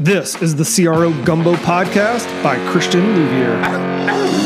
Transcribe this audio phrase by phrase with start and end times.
[0.00, 4.39] This is the CRO Gumbo Podcast by Christian Louvier.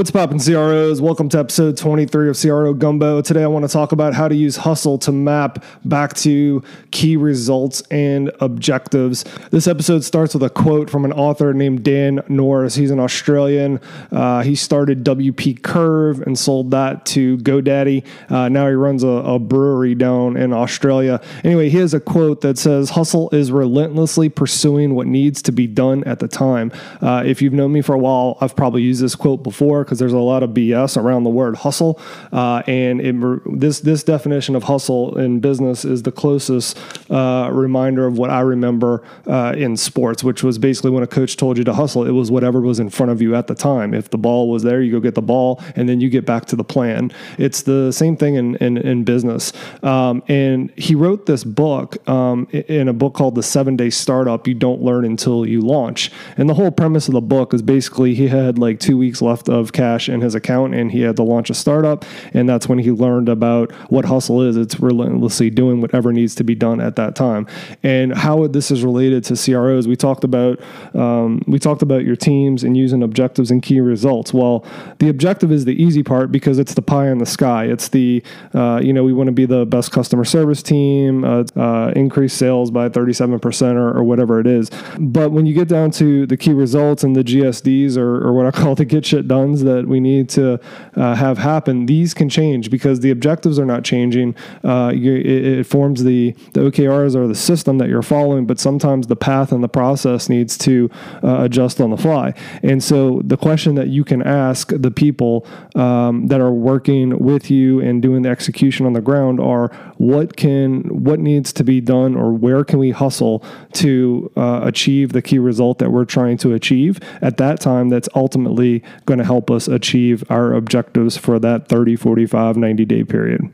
[0.00, 1.02] What's poppin', CROs?
[1.02, 3.20] Welcome to episode 23 of CRO Gumbo.
[3.20, 7.18] Today I want to talk about how to use hustle to map back to key
[7.18, 9.26] results and objectives.
[9.50, 12.76] This episode starts with a quote from an author named Dan Norris.
[12.76, 13.78] He's an Australian.
[14.10, 18.02] Uh, he started WP Curve and sold that to GoDaddy.
[18.30, 21.20] Uh, now he runs a, a brewery down in Australia.
[21.44, 25.66] Anyway, he has a quote that says, Hustle is relentlessly pursuing what needs to be
[25.66, 26.72] done at the time.
[27.02, 29.98] Uh, if you've known me for a while, I've probably used this quote before because
[29.98, 32.00] there's a lot of BS around the word hustle.
[32.30, 36.78] Uh, and it, this this definition of hustle in business is the closest
[37.10, 41.36] uh, reminder of what I remember uh, in sports, which was basically when a coach
[41.36, 43.92] told you to hustle, it was whatever was in front of you at the time.
[43.92, 46.44] If the ball was there, you go get the ball, and then you get back
[46.46, 47.10] to the plan.
[47.36, 49.52] It's the same thing in in, in business.
[49.82, 54.46] Um, and he wrote this book um, in a book called The Seven Day Startup.
[54.46, 56.12] You don't learn until you launch.
[56.36, 59.48] And the whole premise of the book is basically he had like two weeks left
[59.48, 62.04] of cash in his account and he had to launch a startup.
[62.32, 64.56] And that's when he learned about what hustle is.
[64.56, 67.46] It's relentlessly doing whatever needs to be done at that time.
[67.82, 70.60] And how this is related to CROs, we talked about
[70.94, 74.32] um, we talked about your teams and using objectives and key results.
[74.32, 74.64] Well,
[74.98, 77.64] the objective is the easy part because it's the pie in the sky.
[77.64, 78.22] It's the
[78.54, 82.34] uh, you know we want to be the best customer service team, uh, uh, increase
[82.34, 84.70] sales by 37% or, or, whatever it is.
[84.98, 88.46] But when you get down to the key results and the GSDs or, or what
[88.46, 90.60] I call the get shit done that we need to
[90.96, 94.34] uh, have happen, these can change because the objectives are not changing.
[94.64, 98.58] Uh, you, it, it, forms the, the OKRs or the system that you're following, but
[98.58, 100.90] sometimes the path and the process needs to
[101.22, 102.34] uh, adjust on the fly.
[102.62, 107.50] And so the question that you can ask the people um, that are working with
[107.50, 111.80] you and doing the execution on the ground are what can what needs to be
[111.80, 116.36] done or where can we hustle to uh, achieve the key result that we're trying
[116.38, 121.38] to achieve at that time that's ultimately going to help us achieve our objectives for
[121.38, 123.52] that 30, 45, 90 day period.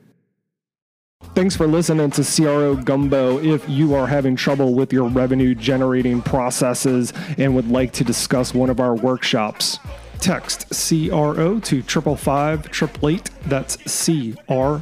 [1.35, 3.39] Thanks for listening to CRO Gumbo.
[3.39, 8.55] If you are having trouble with your revenue generating processes and would like to discuss
[8.55, 9.79] one of our workshops,
[10.21, 14.81] text CRO to 555 That's CRO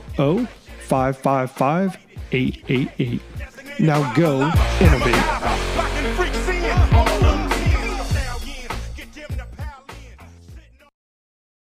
[0.86, 1.98] 555
[2.32, 3.20] 888.
[3.80, 6.33] Now go innovate.